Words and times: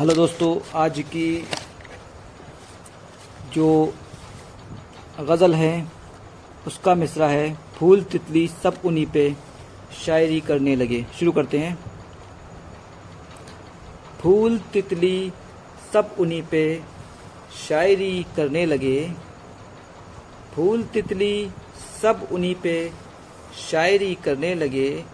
Hello 0.00 0.14
दोस्तों, 0.14 0.70
आज 0.74 1.00
की 1.00 1.48
जो 3.54 3.94
गज़ल 5.20 5.54
है, 5.54 5.92
उसका 6.66 6.94
मिसरा 6.94 7.28
है, 7.28 7.58
फूल 7.74 8.02
तितली 8.02 8.48
सब 8.48 8.78
उन्हीं 8.84 9.06
पे 9.06 9.36
शायरी 10.06 10.40
करने 10.40 10.76
लगे। 10.76 11.06
शुरू 11.18 11.32
करते 11.32 11.58
हैं। 11.58 11.78
फूल 14.20 14.58
तितली 14.58 15.32
सब 15.92 16.16
उन्हीं 16.18 16.42
पे 16.42 16.82
शायरी 17.68 18.26
करने 18.36 18.66
लगे। 18.66 19.12
फूल 20.54 20.82
तितली 20.82 21.50
सब 22.02 22.28
उन्हीं 22.32 22.54
पे 22.54 22.92
शायरी 23.70 24.14
करने 24.14 24.54
लगे। 24.54 25.04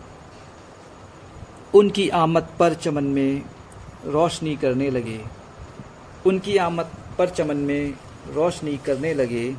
उनकी 1.74 2.09
आमद 2.09 2.48
पर 2.59 2.74
चमन 2.74 3.05
में 3.05 3.42
रोशनी 4.05 4.56
करने 4.56 4.91
लगे। 4.91 5.20
उनकी 6.27 6.56
आमद 6.56 6.91
पर 7.18 7.28
चमन 7.28 7.56
में 7.56 7.95
रोशनी 8.34 8.77
करने 8.77 9.14
लगे। 9.14 9.54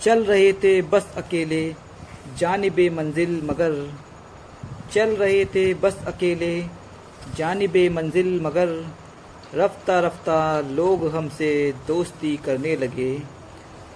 चल 0.00 0.24
रहे 0.24 0.52
थे 0.52 0.82
बस 0.82 1.14
अकेले, 1.16 1.74
जानब 2.38 2.90
मंजिल 2.92 3.42
मगर। 3.44 3.92
चल 4.92 5.10
रहे 5.10 5.44
थे 5.44 5.74
बस 5.74 6.04
अकेले, 6.06 6.66
जानब 7.36 7.76
मंजिल 7.92 8.40
मगर। 8.42 8.86
रफ्ता 9.54 10.00
रफ्ता 10.00 10.60
लोग 10.60 11.14
हमसे 11.14 11.74
दोस्ती 11.86 12.36
करने 12.36 12.76
लगे। 12.76 13.22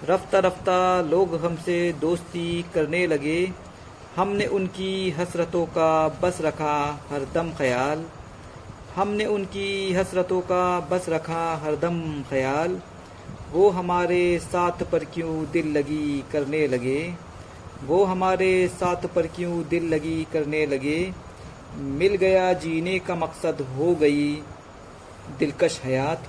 रफ्ता 0.03 0.39
रफ्ता 0.39 1.01
लोग 1.01 1.35
हमसे 1.35 1.93
दोस्ती 2.01 2.65
करने 2.73 3.07
लगे। 3.07 3.51
हमने 4.15 4.45
उनकी 4.45 5.11
हसरतों 5.11 5.65
का 5.65 6.19
बस 6.23 6.37
रखा 6.41 7.07
हर 7.09 7.27
दम 7.33 7.51
ख्याल। 7.51 8.05
हमने 8.97 9.25
उनकी 9.25 9.93
हसरतों 9.93 10.39
का 10.41 10.79
बस 10.81 11.05
रखा 11.09 11.41
हरदम 11.55 11.99
ख्याल। 12.29 12.77
वो 13.51 13.69
हमारे 13.69 14.39
साथ 14.39 14.81
पर 14.91 15.03
क्यों 15.05 15.33
दिल 15.51 15.67
लगी 15.71 16.23
करने 16.31 16.65
लगे? 16.67 17.01
वो 17.85 18.03
हमारे 18.03 18.49
साथ 18.69 19.05
पर 19.15 19.27
क्यों 19.27 19.61
दिल 19.69 19.85
लगी 19.89 20.25
करने 20.33 20.65
लगे? 20.65 20.97
मिल 21.99 22.15
गया 22.15 22.51
जीने 22.55 22.97
का 22.99 23.15
मकसद 23.15 23.61
हो 23.77 23.93
गई 23.95 24.25
दिलकश 25.39 25.79
हयात। 25.83 26.27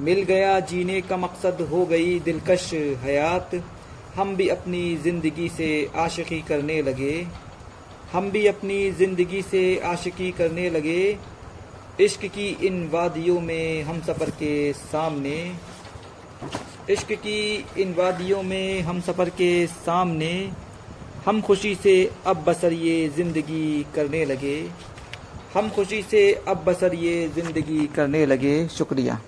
मिल 0.00 0.22
गया 0.24 0.58
जीने 0.64 1.00
का 1.02 1.16
मकसद 1.18 1.66
हो 1.70 1.86
गई 1.86 2.20
दिलकश 2.20 2.70
हयात। 3.04 3.54
हम 4.16 4.36
भी 4.36 4.48
अपनी 4.48 4.84
ज़िंदगी 4.98 5.48
से 5.48 5.70
आशिकी 5.98 6.42
करने 6.42 6.82
लगे। 6.82 7.16
हम 8.12 8.30
भी 8.30 8.46
अपनी 8.46 8.90
ज़िंदगी 8.92 9.42
से 9.44 9.66
आशिकी 9.86 10.30
करने 10.38 10.70
लगे। 10.70 11.02
इश्क 12.00 12.24
की 12.24 12.46
इन 12.66 12.88
वादियों 12.88 13.40
में 13.40 13.82
हम 13.82 14.00
सफ़र 14.00 14.30
के 14.30 14.72
सामने, 14.72 15.36
इश्क 16.90 17.12
की 17.16 17.40
इन 17.82 17.94
वादियों 17.94 18.42
में 18.42 18.82
हम 18.82 19.00
सफ़र 19.00 19.28
के 19.30 19.66
सामने, 19.66 20.30
हम 21.26 21.40
खुशी 21.40 21.74
से 21.74 21.94
अब 22.26 22.44
बसर 22.44 22.72
ये 22.72 23.08
ज़िंदगी 23.08 23.86
करने 23.94 24.24
लगे। 24.24 24.56
हम 25.54 25.70
खुशी 25.70 26.02
से 26.02 26.22
अब 26.48 26.62
बसर 26.64 26.94
ये 26.94 27.28
ज़िंदगी 27.28 27.86
करने 27.86 28.24
लगे, 28.26 28.56
शुक्रिया। 28.68 29.20